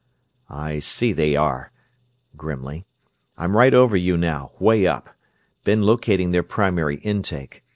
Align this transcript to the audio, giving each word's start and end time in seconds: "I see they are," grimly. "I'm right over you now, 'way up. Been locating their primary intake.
"I 0.49 0.79
see 0.79 1.13
they 1.13 1.35
are," 1.35 1.71
grimly. 2.35 2.87
"I'm 3.37 3.55
right 3.55 3.71
over 3.71 3.95
you 3.95 4.17
now, 4.17 4.51
'way 4.57 4.87
up. 4.87 5.11
Been 5.63 5.83
locating 5.83 6.31
their 6.31 6.41
primary 6.41 6.95
intake. 6.95 7.63